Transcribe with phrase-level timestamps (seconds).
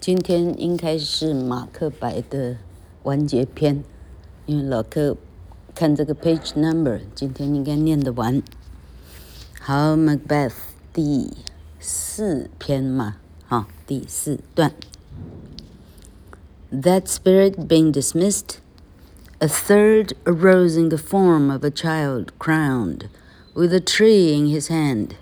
[0.00, 2.58] 今天应该是马克白的
[3.04, 3.82] 完结篇，
[4.46, 5.16] 因为老克
[5.74, 8.42] 看这个 page number，今天应该念得完。
[9.60, 10.52] 好，Macbeth
[10.92, 11.32] 第
[11.80, 13.16] 四篇嘛，
[13.46, 14.72] 好，第四段。
[16.70, 18.58] That spirit being dismissed,
[19.38, 23.08] a third arose in the form of a child crowned,
[23.54, 25.14] with a tree in his hand.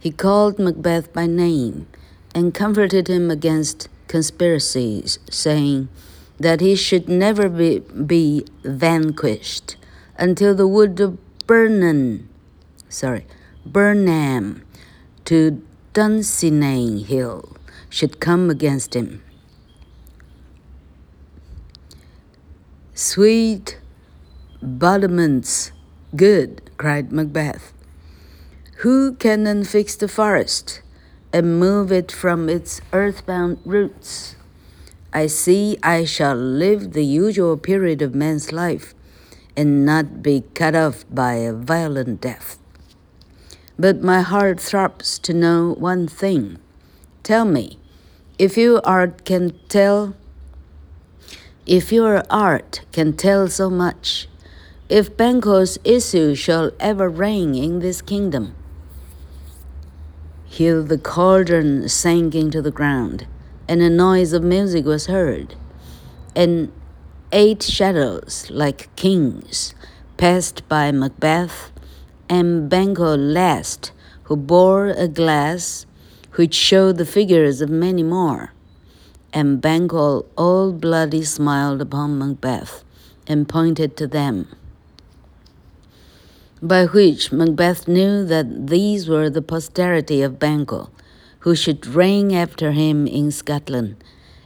[0.00, 1.86] He called Macbeth by name
[2.34, 5.89] and comforted him against conspiracies, saying
[6.39, 9.75] that he should never be, be vanquished
[10.17, 12.27] until the wood of Burnan,
[12.89, 13.25] sorry,
[13.65, 14.63] Burnham
[15.25, 15.61] to
[15.93, 17.57] Dunsinane Hill
[17.89, 19.23] should come against him.
[22.93, 23.79] Sweet
[24.61, 25.71] battlements,
[26.15, 27.73] good, cried Macbeth.
[28.77, 30.81] Who can unfix the forest?
[31.37, 34.35] And move it from its earthbound roots.
[35.13, 38.95] I see I shall live the usual period of man's life
[39.55, 42.57] and not be cut off by a violent death.
[43.77, 46.57] But my heart throbs to know one thing.
[47.21, 47.77] Tell me,
[48.39, 50.15] if your art can tell,
[51.67, 54.27] if your art can tell so much,
[54.89, 58.55] if Banquo's issue shall ever reign in this kingdom,
[60.57, 63.27] here the cauldron sank into the ground,
[63.67, 65.53] and a noise of music was heard.
[66.35, 66.71] And
[67.31, 69.75] eight shadows, like kings,
[70.17, 71.71] passed by Macbeth
[72.27, 73.91] and Banquo last,
[74.23, 75.85] who bore a glass
[76.33, 78.51] which showed the figures of many more.
[79.31, 82.83] And Banquo all bloody smiled upon Macbeth
[83.27, 84.47] and pointed to them
[86.61, 90.89] by which Macbeth knew that these were the posterity of Banquo,
[91.39, 93.95] who should reign after him in Scotland,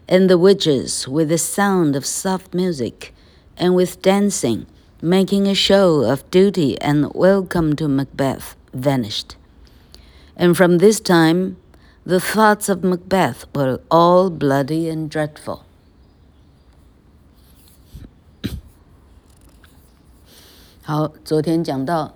[0.07, 3.13] and the witches, with the sound of soft music,
[3.55, 4.65] and with dancing,
[5.01, 9.37] making a show of duty and welcome to Macbeth, vanished.
[10.35, 11.57] And from this time,
[12.05, 15.65] the thoughts of Macbeth were all bloody and dreadful.
[20.91, 22.15] 好，昨天讲到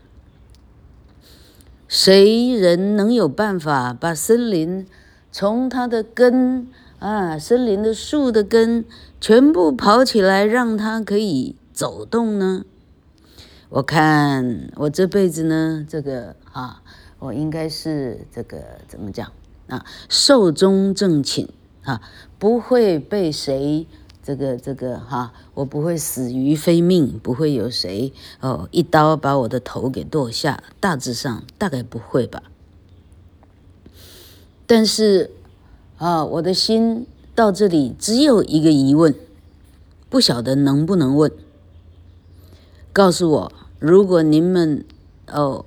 [1.91, 4.87] 谁人能有办法把森林
[5.33, 6.69] 从它的根
[7.01, 8.84] 啊，森林的树的根
[9.21, 12.65] 全部刨起来，让它可以走动呢？
[13.71, 16.81] 我看我这辈子呢，这个啊，
[17.19, 19.33] 我应该是这个怎么讲
[19.66, 19.84] 啊？
[20.09, 21.48] 寿终正寝
[21.83, 22.01] 啊，
[22.39, 23.89] 不会被谁。
[24.30, 32.44] 这个这个哈，我不会死于非命，不会有谁哦一刀把我的头给剁下，大致上大概不会吧。
[34.68, 35.32] 但是
[35.98, 39.12] 啊，我的心到这里只有一个疑问，
[40.09, 41.33] 不晓得能不能问。
[42.92, 44.84] 告诉我，如果您们
[45.26, 45.65] 哦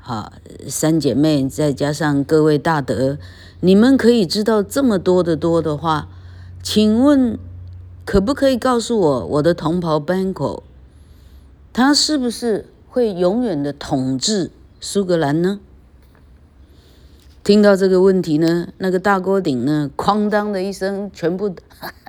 [0.00, 0.32] 好，
[0.66, 3.18] 三姐妹再加上各位大德，
[3.60, 6.08] 你们可以知道这么多的多的话，
[6.60, 7.38] 请问
[8.04, 10.62] 可不可以告诉我，我的同袍 Banco，
[11.72, 14.50] 他是不是会永远的统治
[14.80, 15.60] 苏格兰呢？
[17.42, 21.54] 听到这个问题呢，那个大锅顶呢，哐当的一声，全部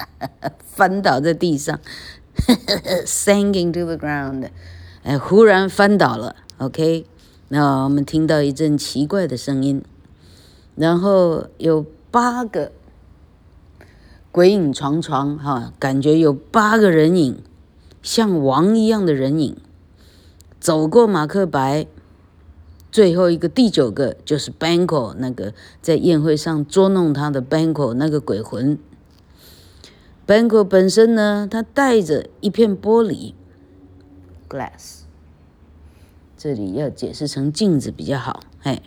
[0.65, 1.79] 翻倒在地上，
[3.05, 4.49] sinking to the ground，
[5.03, 6.35] 哎，忽然翻倒了。
[6.57, 7.05] OK。
[7.53, 9.83] 那我们听到一阵奇怪的声音，
[10.75, 12.71] 然后有八个
[14.31, 17.43] 鬼影幢幢，哈，感觉有八个人影，
[18.01, 19.57] 像王一样的人影，
[20.57, 21.85] 走过马克白，
[22.89, 28.79] 最后一个第九个就是 Banco 那个在宴会上捉弄他的 Banco 那个鬼魂。
[30.25, 33.33] Banco 本身呢，他带着一片玻璃
[34.47, 35.01] glass。
[36.37, 38.81] 这里要解释成镜子比较好，哎，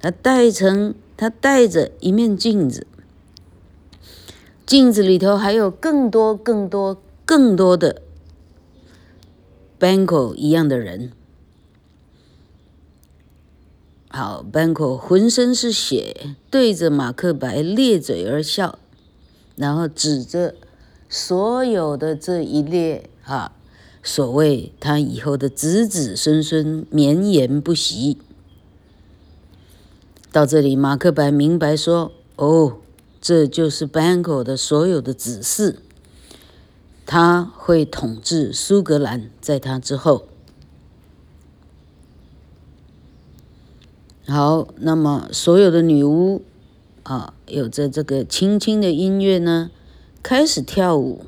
[0.00, 2.88] 他带成他带着一面镜子，
[4.70, 8.02] 镜子里头还有更多更多更多的
[9.80, 11.10] Banquo 一样的人。
[14.06, 18.78] 好，Banquo 浑身是血，对着马克白咧嘴而笑，
[19.56, 20.54] 然后指着
[21.08, 23.50] 所有的这一列啊。
[24.04, 28.18] 所谓他以后的子子孙孙绵延不息。
[30.30, 32.76] 到这里，马克白明白说：“哦，
[33.20, 35.76] 这就是 banco 的所有的子嗣，
[37.04, 40.26] 他会统治苏格兰，在他之后。”
[44.26, 46.42] 好，那么所有的女巫
[47.02, 49.70] 啊，有着这个轻轻的音乐呢，
[50.22, 51.24] 开始跳舞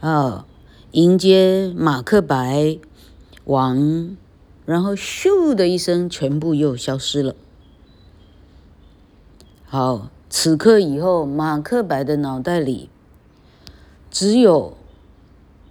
[0.00, 0.46] 啊。
[0.90, 2.76] 迎接马克白
[3.46, 4.14] 王，
[4.66, 7.34] 然后咻的一声，全部又消失了。
[9.71, 12.89] 好，此刻以后，马克白的脑袋里
[14.09, 14.77] 只有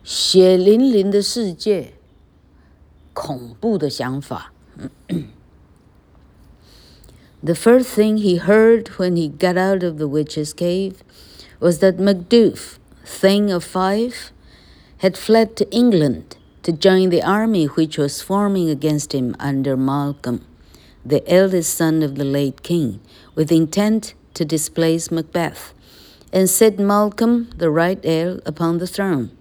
[0.04, 1.94] 血淋淋的世界，
[3.12, 4.52] 恐怖的想法。
[7.42, 10.94] The first thing he heard when he got out of the witch's cave
[11.60, 14.32] was that Macduff, Thing of Fife,
[14.98, 20.40] had fled to England to join the army which was forming against him under Malcolm,
[21.04, 23.00] the eldest son of the late king,
[23.35, 25.73] with intent to displace Macbeth
[26.33, 29.31] and set Malcolm, the right heir, upon the throne.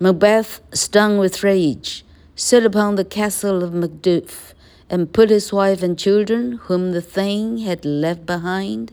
[0.00, 2.04] Macbeth, stung with rage,
[2.34, 4.52] set upon the castle of Macduff
[4.90, 8.92] and put his wife and children, whom the Thane had left behind,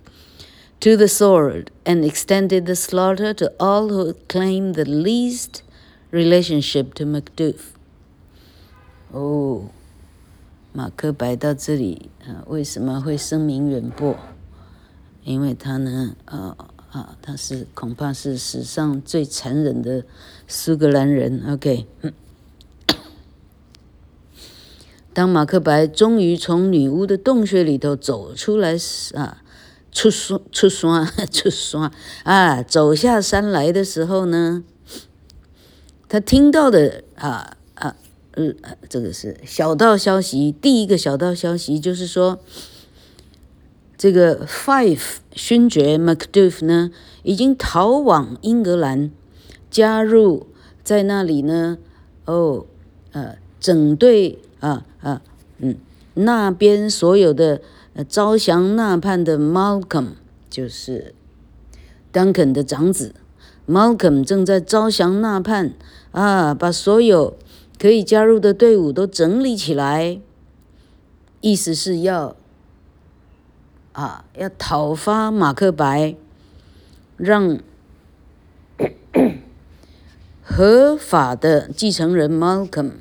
[0.79, 5.63] to the sword and extended the slaughter to all who claimed the least
[6.11, 7.73] relationship to Macduff。
[9.11, 9.82] 哦，oh.
[10.73, 14.15] 马克白到这里啊，为什么会声名远播？
[15.23, 16.57] 因为他呢，啊
[16.91, 20.03] 啊，他是恐怕是史上最残忍的
[20.47, 21.43] 苏格兰人。
[21.47, 21.85] OK，
[25.13, 29.39] 当马克白终于从女巫的洞穴里头走出来时啊。
[29.95, 31.91] 出山出山 出山
[32.23, 32.63] 啊！
[32.63, 34.63] 走下山来的时候呢，
[36.09, 37.57] 他听到的啊
[38.33, 38.53] 呃，
[38.89, 40.51] 这个是小道消息。
[40.51, 42.39] 第一个小道消息就是说，
[43.97, 45.01] 这个 Five
[45.33, 46.91] 勋爵 Macduff 呢，
[47.23, 49.11] 已经逃往英格兰，
[49.69, 50.47] 加入
[50.83, 51.77] 在那里呢。
[52.25, 52.65] 哦，
[53.11, 55.21] 呃，整队啊啊
[55.57, 55.75] 嗯，
[56.13, 57.61] 那边所有的
[57.93, 58.03] 呃。
[58.03, 60.11] 招降纳叛的 Malcolm
[60.49, 61.13] 就是
[62.13, 63.13] Duncan 的长子
[63.67, 65.73] ，Malcolm 正在招降纳叛
[66.11, 67.35] 啊，把所有
[67.79, 70.19] 可以加入的队伍都整理起来，
[71.41, 72.35] 意思是要
[73.91, 76.15] 啊要讨伐马克白，
[77.17, 77.59] 让
[80.41, 82.91] 合法的继承人 Malcolm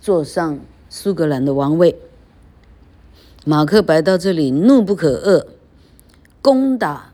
[0.00, 1.96] 坐上苏格兰的王位。
[3.44, 5.46] 马克白到这里怒不可遏，
[6.42, 7.12] 攻打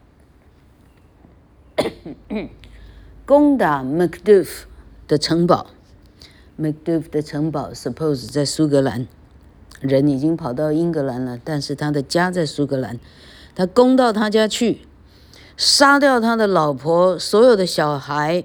[3.27, 4.63] 攻打 Macduff
[5.07, 5.67] 的城堡。
[6.63, 9.09] Macduff 的城堡 suppose 在苏格兰，
[9.81, 13.01] 人已经跑到英格兰了，但是他的家在苏格兰。
[13.57, 14.87] 他攻到他家去，
[15.57, 18.45] 杀掉他的老婆，所有的小孩，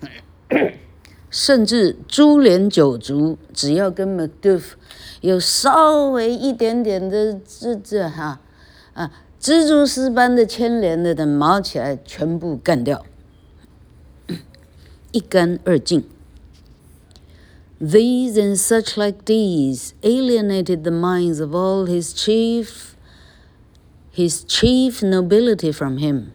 [1.30, 4.72] 甚至株连九族，只要跟 Macduff。
[5.20, 8.40] 有稍微一点点的这这哈
[8.92, 13.04] 啊，蜘蛛丝般的牵连的等毛起来，全部干掉，
[15.12, 16.04] 一干二净。
[17.80, 22.94] These and such like these alienated the minds of all his chief,
[24.12, 26.32] his chief nobility from him,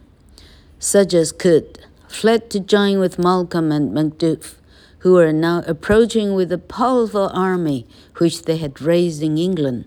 [0.78, 1.78] such as could
[2.08, 4.56] fled to join with Malcolm and Macduff,
[4.98, 7.86] who were now approaching with a powerful army
[8.18, 9.86] which they had raised in England,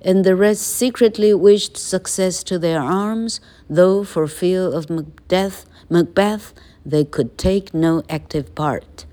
[0.00, 6.54] and the rest secretly wished success to their arms, though for fear of Macbeth, Macbeth
[6.86, 9.06] they could take no active part.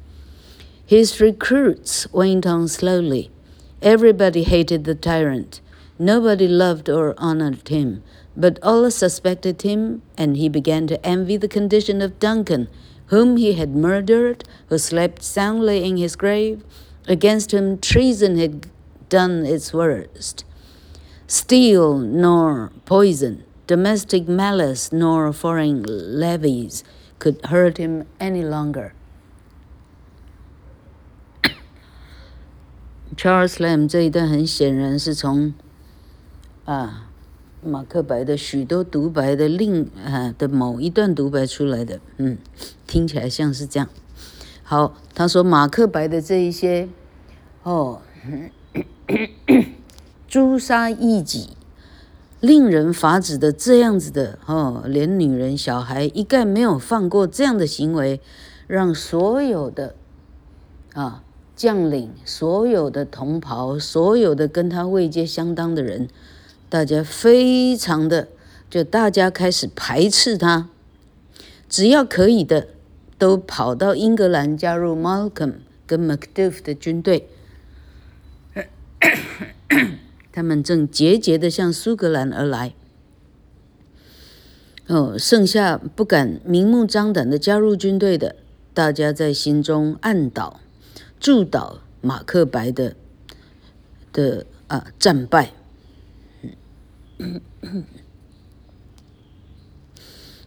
[0.91, 3.31] His recruits went on slowly.
[3.81, 5.62] Everybody hated the tyrant.
[5.98, 8.03] Nobody loved or honored him,
[8.36, 12.67] but all suspected him, and he began to envy the condition of Duncan,
[13.05, 16.62] whom he had murdered, who slept soundly in his grave,
[17.07, 18.67] against whom treason had
[19.07, 20.43] done its worst.
[21.25, 26.83] Steel nor poison, domestic malice nor foreign levies
[27.17, 28.93] could hurt him any longer.
[33.18, 35.53] Charles Lamb 这一段很显然是从
[36.65, 37.10] 啊
[37.63, 42.38] 马克白的许多独白的另啊的某一段独白出来的，嗯，
[42.88, 43.88] 听起来像是这样。
[44.63, 46.88] 好，他说马克白的这一些
[47.63, 48.01] 哦，
[50.27, 51.50] 诛杀异己、
[52.39, 58.22] 令人发指的这样子的哦，连女人小孩一概没有放过这样的行为，
[58.68, 59.96] 让所有的
[60.94, 61.24] 啊。
[61.62, 66.08] 将领所有的同袍，所有的跟他位阶相当的人，
[66.70, 68.30] 大家非常的，
[68.68, 70.70] 就大家开始排斥他。
[71.70, 72.70] 只要可以的，
[73.20, 77.27] 都跑到英格兰加入 Malcolm 跟 Macduff 的军队。
[80.34, 82.74] 他们正节节的向苏格兰而来。
[84.88, 88.36] 哦，剩下不敢明目张胆的加入军队的，
[88.74, 90.56] 大家在心中暗祷。
[91.22, 92.96] 助导马克白的
[94.12, 95.54] 的啊战败，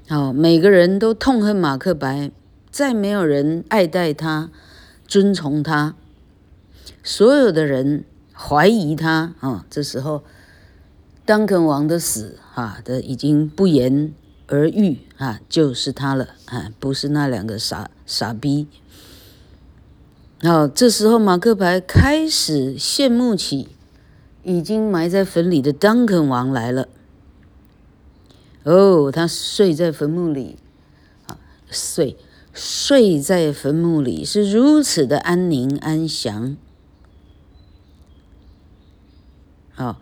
[0.08, 2.32] 好，每个人都痛恨马克白，
[2.72, 4.50] 再没有人爱戴他、
[5.06, 5.94] 尊崇他，
[7.04, 9.64] 所有的人怀疑他啊。
[9.70, 10.24] 这时候，
[11.24, 14.12] 当肯王的死啊，的已经不言
[14.48, 18.66] 而喻啊，就是他了啊，不是那两个傻傻逼。
[20.46, 23.68] 好，这时候马克白开始羡慕起
[24.42, 26.86] 已经埋在坟里的当肯王来了。
[28.64, 30.58] 哦，他睡在坟墓里，
[31.24, 31.38] 啊，
[31.70, 32.18] 睡
[32.52, 36.58] 睡在坟墓里是如此的安宁安详。
[39.72, 39.98] 好，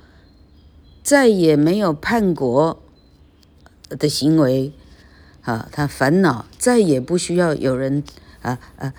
[1.05, 2.83] 再也没有叛国
[3.89, 4.73] 的行为，
[5.43, 8.03] 啊，他烦恼再也不需要有人
[8.41, 8.93] 啊啊。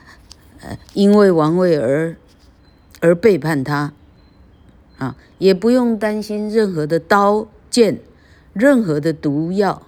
[0.94, 2.16] 因为王位而
[3.00, 3.94] 而背叛他，
[4.98, 8.00] 啊，也不用担心任何的刀剑，
[8.54, 9.82] 任何的毒药。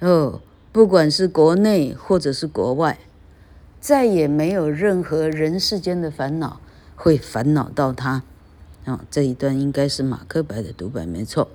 [0.00, 0.40] 哦，
[0.72, 2.98] 不管是国内或者是国外，
[3.80, 6.60] 再也没有任何人世间的烦恼
[6.96, 8.22] 会烦恼到他。
[8.84, 11.48] 啊，这一段应该是马克白的独白，没错。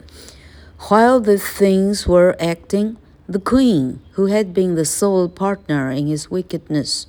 [0.79, 2.95] While the things were acting.
[3.29, 7.07] The queen, who had been the sole partner in his wickedness,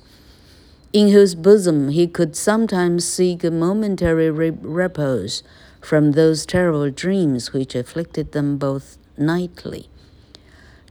[0.91, 5.43] in whose bosom he could sometimes seek a momentary repose
[5.79, 9.87] from those terrible dreams which afflicted them both nightly,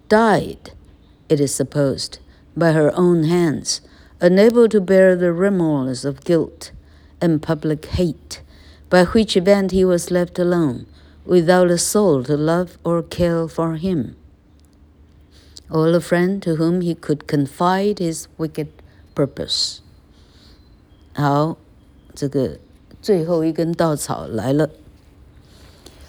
[0.09, 0.71] died,
[1.29, 2.21] it is supposed,
[2.57, 3.83] by her own hands,
[4.23, 6.71] unable to bear the remorse of guilt
[7.21, 8.41] and public hate,
[8.89, 10.87] by which event he was left alone,
[11.27, 14.17] without a soul to love or care for him
[15.71, 18.69] or a friend to whom he could confide his wicked
[19.15, 19.79] purpose。
[21.15, 21.57] 好，
[22.15, 22.59] 这个
[23.03, 24.71] 最后一根稻草来了。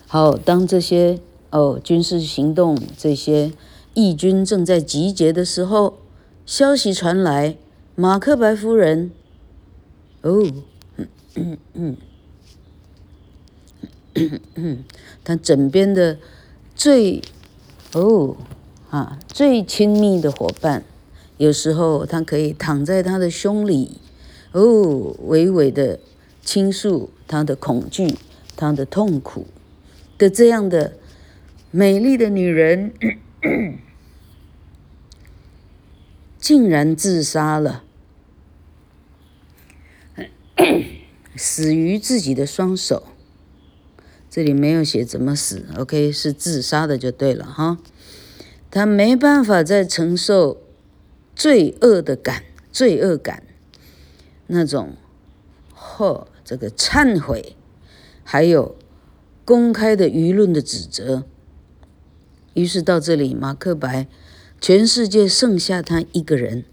[0.08, 3.52] 好，当这些哦军事行动，这些
[3.94, 5.98] 义军正在集结的时候，
[6.46, 7.58] 消息传来，
[7.96, 9.12] 马克白夫人，
[10.22, 10.52] 哦，
[10.98, 11.98] 嗯嗯嗯，
[14.16, 14.84] 嗯嗯，
[15.24, 16.18] 他枕边的
[16.76, 17.22] 最，
[17.94, 18.38] 哦。
[18.90, 20.84] 啊，最亲密的伙伴，
[21.38, 24.00] 有时候他可以躺在他的胸里，
[24.52, 26.00] 哦，娓娓的
[26.44, 28.16] 倾诉他的恐惧、
[28.56, 29.46] 他的痛苦
[30.18, 30.94] 的这样的
[31.70, 32.92] 美丽的女人，
[36.40, 37.84] 竟然自杀了，
[41.38, 43.04] 死于自己的双手。
[44.32, 47.78] 这里没有写怎么死，OK，是自杀的就对了哈。
[48.72, 50.62] 他没办法再承受
[51.36, 53.44] 罪恶的感，罪恶感，
[54.48, 54.96] 那种
[55.74, 57.56] 或这个忏悔，
[58.24, 58.76] 还有
[59.44, 61.24] 公开的舆论的指责。
[62.54, 64.08] 于是到这里，马克白，
[64.60, 66.66] 全世界剩下他一个人，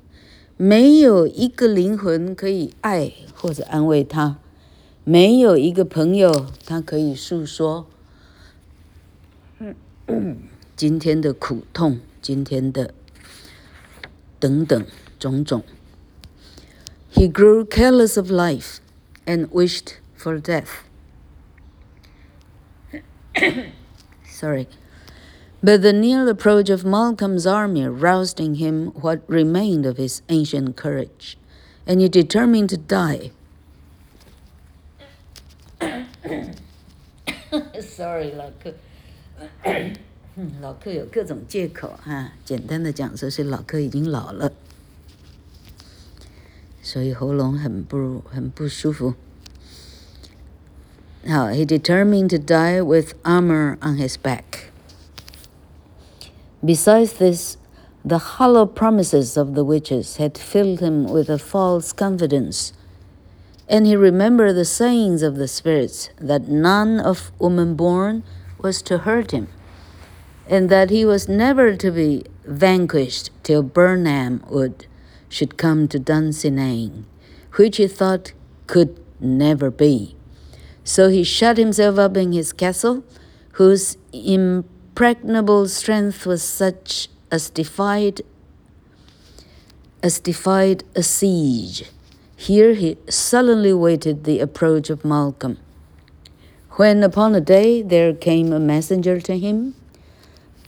[0.56, 4.38] 没有一个灵魂可以爱或者安慰他，
[5.04, 7.86] 没有一个朋友他可以诉说。
[10.75, 12.93] 今天的苦痛，今天的
[14.39, 14.85] 等等
[15.19, 15.63] 种种。
[17.13, 18.77] He grew careless of life
[19.25, 20.83] and wished for death.
[24.25, 24.67] Sorry.
[25.63, 30.75] But the near approach of Malcolm's army roused in him what remained of his ancient
[30.75, 31.37] courage,
[31.85, 33.31] and he determined to die.
[37.79, 38.49] Sorry，老
[40.35, 42.31] 克，老克有各种借口哈。
[42.45, 44.51] 简单的讲，说是老克已经老了，
[46.81, 49.15] 所以喉咙很不很不舒服。
[51.27, 54.71] 好，he determined to die with armor on his back.
[56.63, 57.57] Besides this,
[58.03, 62.71] the hollow promises of the witches had filled him with a false confidence,
[63.67, 68.23] and he remembered the sayings of the spirits that none of woman born
[68.59, 69.47] was to hurt him,
[70.48, 74.86] and that he was never to be vanquished till Burnham Wood
[75.28, 77.04] should come to Dunsinane,
[77.54, 78.32] which he thought
[78.66, 80.16] could never be.
[80.84, 83.02] So he shut himself up in his castle,
[83.52, 88.22] whose impregnable strength was such as defied
[90.02, 91.90] as defied a siege.
[92.36, 95.58] Here he sullenly waited the approach of Malcolm.
[96.72, 99.74] When upon a day there came a messenger to him,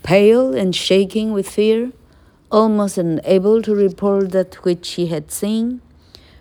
[0.03, 1.93] pale and shaking with fear,
[2.51, 5.81] almost unable to report that which he had seen,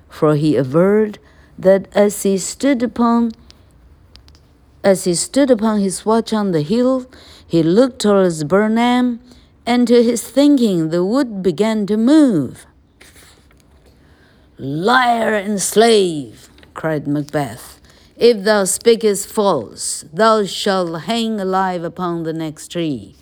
[0.09, 1.19] for he averred
[1.57, 3.31] that as he stood upon
[4.83, 7.07] as he stood upon his watch on the hill,
[7.45, 9.19] he looked towards Burnham,
[9.65, 12.65] and to his thinking the wood began to move.
[14.57, 17.81] Liar and slave, cried Macbeth,
[18.15, 23.15] if thou speakest false, thou shalt hang alive upon the next tree,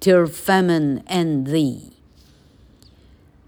[0.00, 1.92] till famine end thee.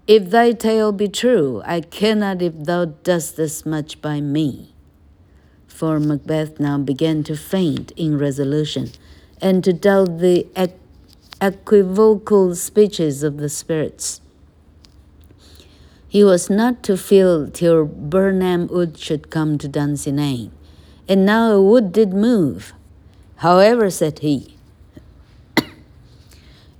[0.05, 4.73] If thy tale be true, I cannot if thou dost this much by me.
[5.67, 8.91] For Macbeth now began to faint in resolution
[9.41, 10.47] and to doubt the
[11.41, 14.21] equivocal speeches of the spirits.
[16.07, 20.51] He was not to feel till Burnham Wood should come to Dunsinane,
[21.09, 22.73] and now a wood did move.
[23.37, 24.52] However, said he,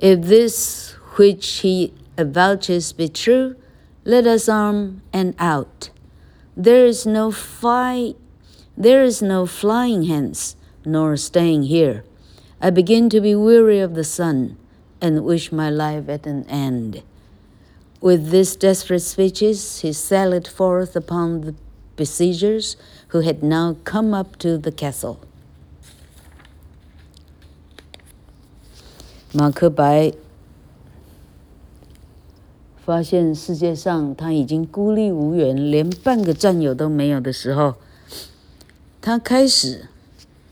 [0.04, 3.56] if this which he avouches be true,
[4.04, 5.92] let us arm and out.
[6.58, 8.18] There is no fight,
[8.76, 12.04] there is no flying hence, nor staying here.
[12.60, 14.58] I begin to be weary of the sun
[15.00, 17.02] and wish my life at an end.
[18.02, 21.56] With these desperate speeches, he sallied forth upon the
[21.96, 22.76] besiegers
[23.10, 25.22] who had now come up to the castle.
[29.36, 30.14] 马克白
[32.86, 37.74] 发现世界上他已经孤立无援，连半个战友都没有的时候，
[39.02, 39.88] 他开始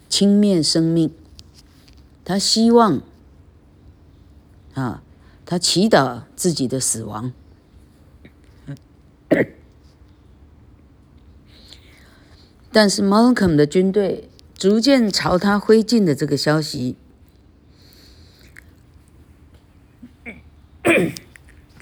[0.09, 1.11] 轻蔑生命。
[2.25, 3.01] 他希望，
[4.73, 5.03] 啊，
[5.45, 7.31] 他祈祷自己的死亡。
[12.71, 16.95] 但是 Malcolm 的军队逐渐朝他挥进的这个消息，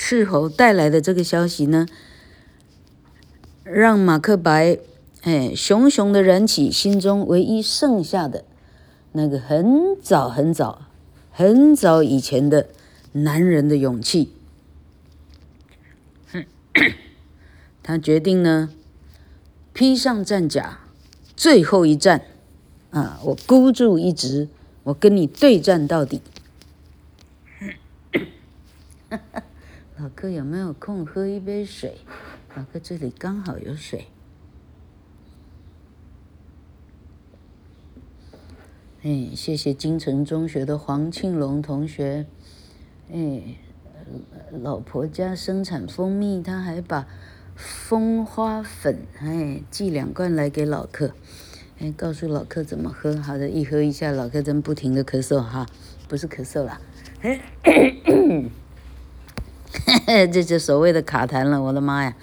[0.09, 1.85] 斥候带来的这个消息呢，
[3.63, 4.79] 让马克白
[5.21, 8.43] 哎熊熊的燃起心中唯一剩下的。
[9.11, 10.87] 那个很早很早
[11.31, 12.69] 很早以前的
[13.11, 14.33] 男人的勇气，
[17.83, 18.71] 他决定呢，
[19.73, 20.79] 披上战甲，
[21.35, 22.23] 最后一战
[22.89, 23.19] 啊！
[23.25, 24.47] 我孤注一掷，
[24.85, 26.23] 我跟你对战到底。
[29.99, 31.97] 老哥有没有空喝一杯水？
[32.55, 34.07] 老哥这里刚好有水。
[39.01, 42.25] 哎，谢谢金城中学的黄庆龙同学。
[43.11, 43.57] 哎，
[44.61, 47.05] 老婆家生产蜂蜜，他还把
[47.57, 51.11] 蜂花粉哎寄两罐来给老客，
[51.79, 53.17] 哎，告诉老客怎么喝。
[53.17, 55.65] 好的，一喝一下，老客真不停的咳嗽哈，
[56.07, 56.79] 不是咳嗽啦，
[60.31, 62.15] 这就所谓的卡痰了，我的妈呀！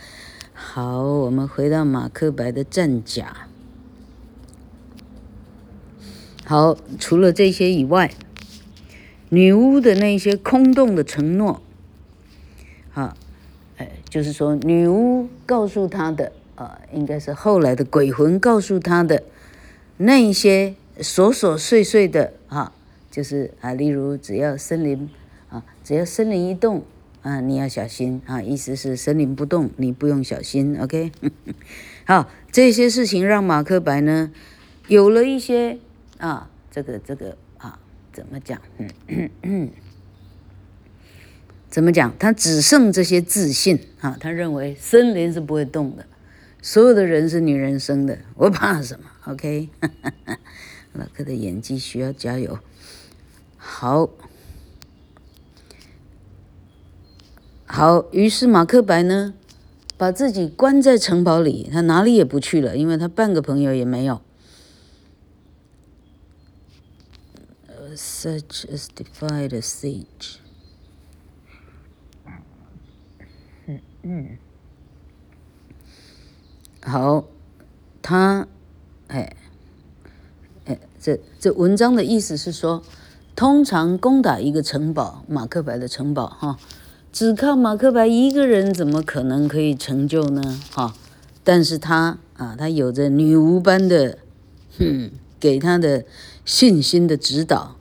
[0.53, 3.49] 好，我们回到马克白的战甲。
[6.45, 8.13] 好，除了这些以外，
[9.29, 11.61] 女巫的那些空洞的承诺，
[12.95, 13.17] 啊，
[13.77, 19.23] 哎，就是说，女巫告诉他的，啊，应该是后来的鬼魂告诉他的，
[19.99, 22.73] 那些琐琐碎碎的，啊，
[23.11, 25.11] 就是啊，例如只要森林，
[25.51, 26.85] 啊，只要森林一动，
[27.27, 31.11] 啊，你要小心，啊，意思是森林不动，你不用小心，OK？
[32.07, 34.31] 好，这些事情让马克白呢，
[34.87, 35.79] 有了一些。
[36.19, 37.81] 啊，这个这个啊，
[38.13, 38.63] 怎么讲？
[38.79, 39.71] 嗯嗯，
[41.69, 42.15] 怎么讲？
[42.17, 46.07] 他只剩这些自信啊，他认为森林是不会动的，
[46.63, 49.69] 所有的人是女人生的，我怕什么？OK，
[50.95, 52.61] 老克的演技需要加油。
[53.57, 54.09] 好，
[57.67, 59.35] 好，于是马克白呢，
[59.99, 64.21] 把自己关在城堡里，他哪里也不去了，因为他半个朋友也没有。
[67.95, 70.37] Such as defied a siege。
[73.67, 74.39] 嗯嗯，
[76.83, 77.25] 好，
[78.03, 78.47] 他，
[79.09, 79.35] 哎，
[80.67, 82.83] 哎，这这文章的意思是说，
[83.35, 86.59] 通常攻打一个城堡，马克白的城堡，哈，
[87.17, 90.61] 只靠马克白一个人，怎么可能可以成就呢？
[90.71, 90.95] 哈，
[91.43, 94.19] 但是他啊，他有着女巫般的，
[94.79, 96.05] 哼，给他的
[96.45, 97.77] 信心的指导。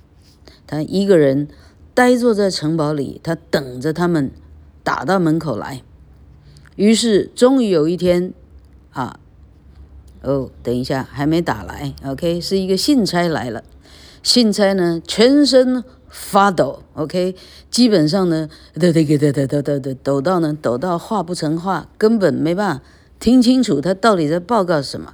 [0.65, 1.50] 他一个人
[1.93, 4.32] 呆坐在城堡里，他等着他们
[4.86, 5.82] 打到门口来。
[6.78, 8.32] 于是，终于有一天，
[8.91, 9.19] 啊，
[10.21, 13.65] 哦，等一下，还没打来，OK，是一个信差来了。
[14.24, 15.84] 信差呢，全身
[16.17, 17.36] 发抖，OK，
[17.69, 18.49] 基本上呢，
[18.80, 22.84] 抖抖抖抖抖抖抖抖到呢，抖到话不成话，根本没办法
[23.19, 25.13] 听清楚他到底在报告什么。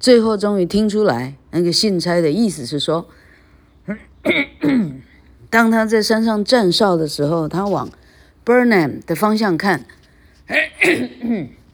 [0.00, 3.06] 最后，终于听出来，那个信差的意思是说。
[5.50, 7.90] 当他在山上站哨的时候，他往
[8.42, 9.84] Burnham 的方向看，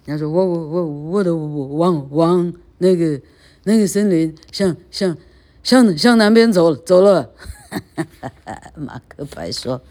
[0.05, 3.21] 他说：“我我我我的我往往那个
[3.65, 5.17] 那个森林像像
[5.69, 7.31] 向向南边走走了。
[8.75, 9.83] ”马克白说：“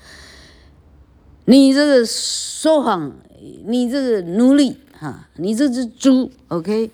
[1.45, 3.15] 你这个说谎，
[3.65, 6.89] 你这个奴隶哈，你这只猪，OK？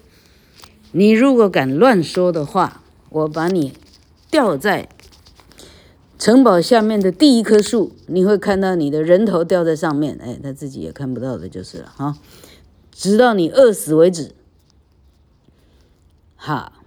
[0.91, 3.72] 你如果敢乱说的话，我把你
[4.30, 4.89] 吊在。”
[6.19, 12.17] 城堡下面的第一棵树，你会看到你的人头掉在上面，哎，他自己也看不到的，就是了哈，
[12.91, 14.32] 直到你饿死为止。
[16.36, 16.83] 好，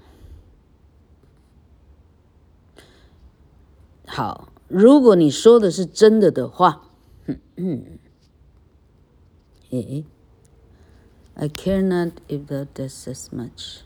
[4.07, 6.83] 好，如果你说的是真的的话，
[7.27, 7.99] 嗯嗯，
[9.71, 10.05] 哎
[11.35, 13.81] ，I care not if thou does as much.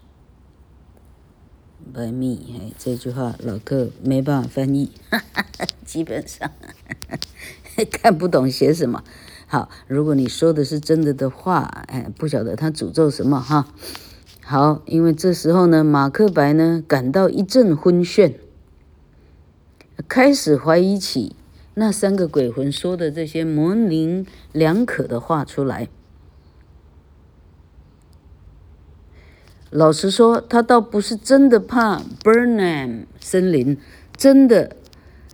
[1.92, 6.52] By me，哎，这句话老克没办法翻译，哈哈，基本上
[7.90, 9.02] 看不懂写什么。
[9.46, 13.72] 好，如果你说的是真的的话，哎，不晓得他诅咒什么哈。
[14.42, 18.34] 好，因为这时候呢，马克白呢感到一阵昏眩，
[20.08, 21.34] 开始怀疑起
[21.74, 25.88] 那三个鬼魂说的这些模棱两可的话出来。
[29.70, 33.78] 老实说，他倒不是真的怕 Burnham 森林，
[34.16, 34.76] 真的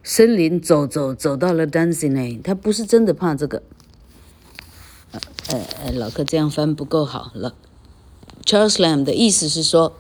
[0.03, 3.63] 森林走走走到了 Dunsinane，他不是真的怕这个。
[5.13, 5.21] 呃
[5.85, 7.55] 呃，老哥这样翻不够好了。
[8.45, 9.95] Charles Lamb 的意思是说，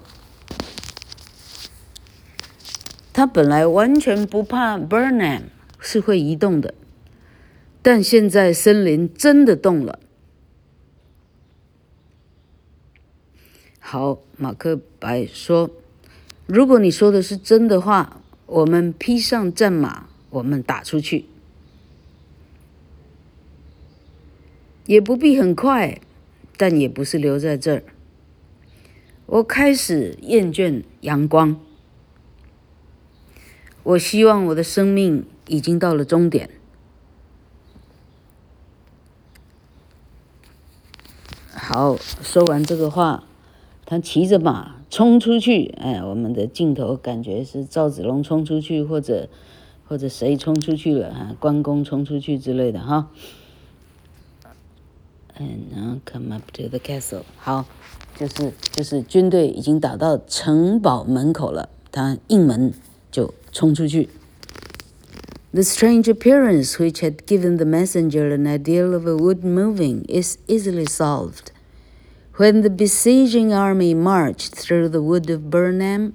[3.16, 5.44] 他本来完全不怕 Burnham
[5.80, 6.74] 是会移动的，
[7.80, 9.98] 但现在森林真的动了。
[13.80, 15.70] 好，马克白说
[16.44, 21.24] ：“如果你说的是真的话，我们披上战马，我们打出去，
[24.84, 26.02] 也不必很快，
[26.58, 27.82] 但也不是留在这儿。
[29.24, 31.58] 我开始厌倦阳光，
[33.86, 36.50] 我希望我的生命已经到了终点。”
[41.54, 43.22] 好，说完这个话。
[43.88, 49.28] 他骑着马冲出去，哎，我们的镜头感觉是赵子龙冲出去，或者
[49.86, 51.36] 或者谁冲出去了啊？
[51.38, 53.08] 关公冲出去之类的哈。
[55.38, 57.22] And now come up to the castle。
[57.36, 57.64] 好，
[58.16, 62.74] 就是就是军队已经打到城堡门口了，他应门
[63.12, 64.09] 就冲出去。
[65.53, 70.85] The strange appearance which had given the messenger an idea of a wood moving is easily
[70.85, 71.51] solved.
[72.37, 76.13] When the besieging army marched through the wood of Burnham,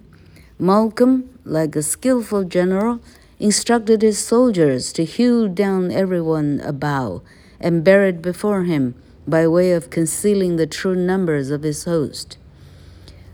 [0.59, 3.01] Malcolm, like a skillful general,
[3.39, 7.21] instructed his soldiers to hew down everyone a bough
[7.61, 8.95] and bury it before him
[9.29, 12.39] by way of concealing the true numbers of his host.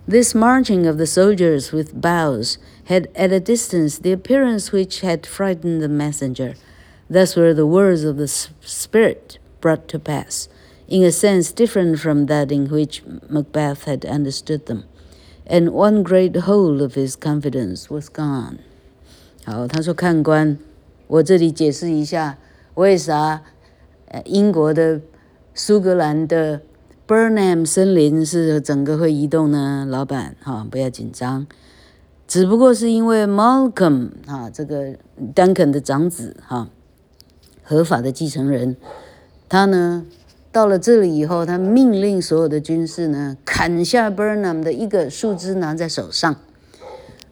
[0.06, 5.24] This marching of the soldiers with boughs had at a distance the appearance which had
[5.24, 6.54] frightened the messenger.
[7.08, 10.48] Thus were the words of the Spirit brought to pass,
[10.88, 14.84] in a sense different from that in which Macbeth had understood them.
[15.46, 18.58] And one great whole of his confidence was gone.
[19.44, 20.58] 好，他说：“看官，
[21.06, 22.38] 我这里解释一下，
[22.74, 23.42] 为啥
[24.24, 25.00] 英国的
[25.54, 26.62] 苏格兰的。”
[27.07, 31.47] Burnham 森林是整个会移动呢，老板哈，不要紧张。
[32.27, 34.93] 只不过是因为 Malcolm 哈，这个
[35.33, 36.67] Duncan 的长子哈，
[37.63, 38.75] 合法的继承人，
[39.47, 40.05] 他呢
[40.51, 46.35] 到了这里以后，他命令所有的军士呢砍下 Burnham 的一个树枝拿在手上，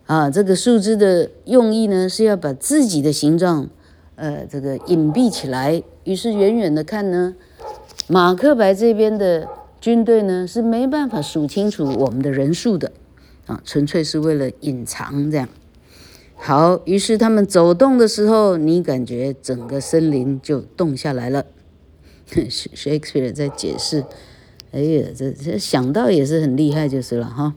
[0.06, 3.68] 啊，这个树枝的用意呢是要把自己的形状，
[4.16, 5.84] 呃，这个隐蔽起来。
[6.06, 7.36] 于是远远的看呢，
[8.08, 9.46] 马克白这边的。
[9.80, 12.92] 军队呢是没办法数清楚我们的人数的，
[13.46, 15.48] 啊，纯粹是为了隐藏这样。
[16.38, 21.46] 好，于是他们走动的时候，你感觉整个森林就动下来了。
[22.28, 24.04] Shakespeare 在解释，
[24.72, 27.54] 哎呀，这这想到也是很厉害就是了哈。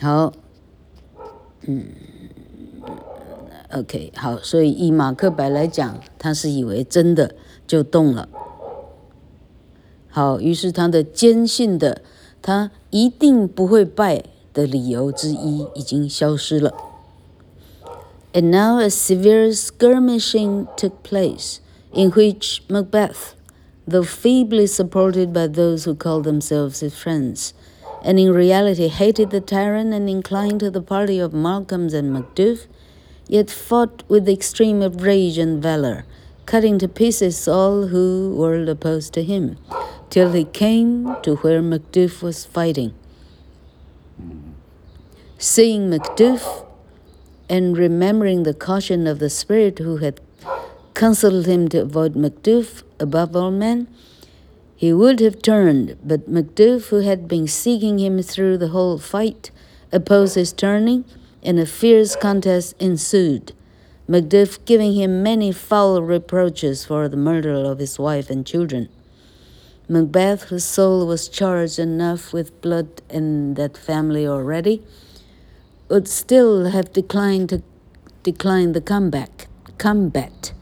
[0.00, 0.32] 好，
[1.66, 1.86] 嗯
[3.72, 7.34] ，OK，好，所以以马克白来讲，他是以为真的
[7.66, 8.28] 就动了。
[10.09, 12.01] 好，于是他的坚信的，
[12.41, 16.73] 他一定不会败的理由之一已经消失了。
[18.33, 21.59] And now a severe skirmishing took place,
[21.93, 23.33] in which Macbeth,
[23.87, 27.53] though feebly supported by those who called themselves his friends,
[28.03, 32.67] and in reality hated the tyrant and inclined to the party of Malcolm and Macduff,
[33.27, 36.05] yet fought with the extreme of rage and valor,
[36.45, 39.57] cutting to pieces all who were opposed to him
[40.10, 42.92] till he came to where Macduff was fighting.
[45.38, 46.66] Seeing Macduff
[47.48, 50.20] and remembering the caution of the spirit who had
[50.94, 53.86] counseled him to avoid Macduff above all men,
[54.76, 59.50] he would have turned, but Macduff, who had been seeking him through the whole fight,
[59.92, 61.04] opposed his turning,
[61.42, 63.52] and a fierce contest ensued.
[64.08, 68.88] Macduff giving him many foul reproaches for the murder of his wife and children.
[69.89, 74.81] Macbeth, whose soul was charged enough with blood in that family already,
[75.89, 77.61] would still have declined to
[78.23, 80.53] decline the comeback, combat.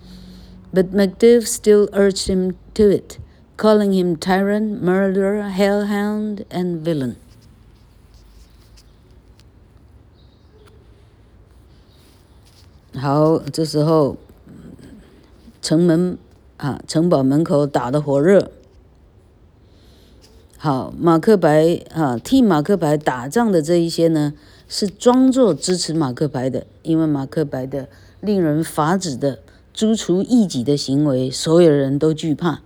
[0.74, 3.20] But Macduff still urged him to it,
[3.56, 7.16] calling him tyrant, murderer, hellhound, and villain.
[12.96, 14.18] 好，这时候
[15.62, 16.18] 城门
[16.58, 18.52] 啊，城堡门口打得火热。
[20.61, 24.35] 好，马克白啊，替马克白打仗的这一些呢，
[24.69, 27.89] 是装作支持马克白的，因为马克白的
[28.21, 29.39] 令人发指的
[29.73, 32.61] 诛除异己的行为，所有人都惧怕。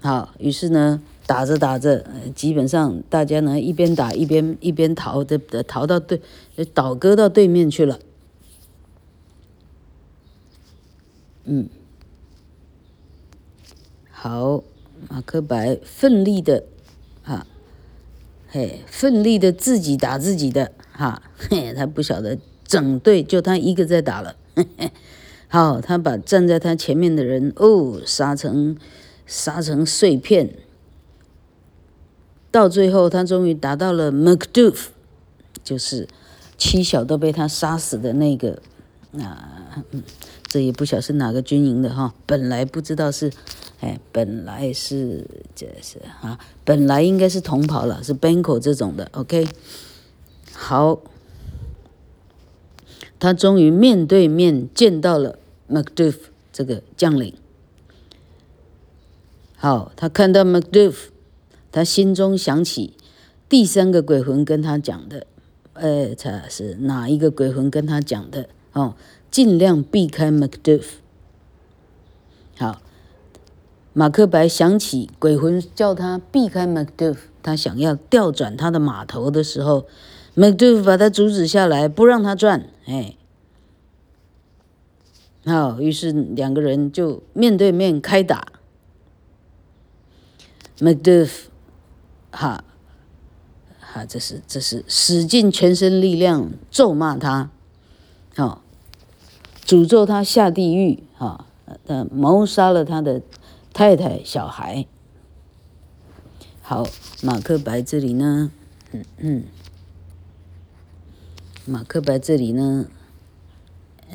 [0.00, 6.18] 好，于是呢，打着打着，基本上大家呢一边打一边一边逃的，逃到对，
[6.72, 7.98] 倒戈到对面去了。
[11.44, 11.68] 嗯，
[14.10, 14.64] 好。
[15.08, 16.64] 马克白奋力的，
[17.22, 17.46] 哈，
[18.48, 24.90] 嘿，奋力的自己打自己的，哈，嘿，他不晓得整队就他一个在打了，嘿嘿，
[25.48, 28.76] 好，他把站在他前面的人哦杀成
[29.26, 30.56] 杀成碎片，
[32.50, 34.86] 到最后他终于打到了 Macduff，
[35.62, 36.08] 就是
[36.56, 38.62] 七小都被他杀死的那个，
[39.18, 39.84] 啊，
[40.44, 43.30] 这也不晓得是哪个军营的哈，本来不知道是。
[43.84, 49.10] 哎，本来是这是啊，本来应该是同袍了，是 Banquo 这种的。
[49.12, 49.46] OK，
[50.54, 51.02] 好，
[53.18, 55.38] 他终于面对面见到了
[55.70, 56.16] Macduff
[56.50, 57.34] 这个将领。
[59.56, 61.08] 好，他看到 Macduff，
[61.70, 62.94] 他心中想起
[63.50, 65.26] 第三个鬼魂跟他讲的，
[65.74, 68.48] 哎，他是哪一个鬼魂跟他讲的？
[68.72, 68.94] 哦，
[69.30, 70.84] 尽量避开 Macduff。
[72.56, 72.80] 好。
[73.96, 79.86] 马克白想起鬼魂叫他避开 Macduff，他想要调转他的马头的时候
[80.34, 82.68] ，Macduff 把他阻止下来，不让他转。
[82.86, 83.14] 哎，
[85.46, 88.48] 好，于是两个人就面对面开打。
[90.80, 91.44] Macduff
[92.32, 92.64] 哈
[93.78, 97.48] 哈，这是这是使尽全身力量咒骂他，
[98.34, 98.58] 好、哦，
[99.64, 103.22] 诅咒他下地狱，哈、哦，呃，谋杀了他的
[103.74, 104.86] 太太小孩。
[106.62, 106.86] 好，
[107.22, 108.50] 马克白这里呢，
[108.92, 109.44] 嗯嗯，
[111.66, 112.86] 马克白这里呢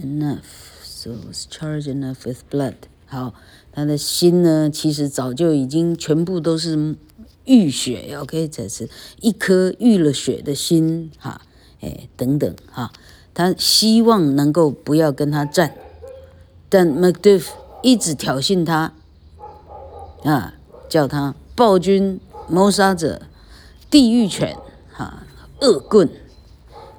[0.02, 0.40] ，enough
[0.82, 2.74] so was charged enough with blood。
[3.06, 3.36] 好，
[3.72, 6.96] 他的心呢，其实早就已经全部都是。
[7.46, 8.88] 浴血，OK，这是
[9.22, 11.42] 一颗浴了血的心，哈，
[11.82, 12.92] 哎，等等，哈，
[13.34, 15.74] 他希望能够不要跟他战，
[16.70, 17.48] 但 Macduff
[17.82, 18.94] 一直挑衅他，
[20.24, 20.54] 啊，
[20.90, 23.22] 叫他暴君、谋杀者、
[23.90, 24.58] 地狱犬，
[24.92, 25.24] 哈，
[25.62, 26.10] 恶棍。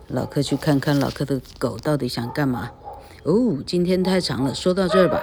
[0.09, 2.71] 老柯去看看老柯的狗到底想干嘛？
[3.23, 5.21] 哦，今天太长了，说到这儿吧。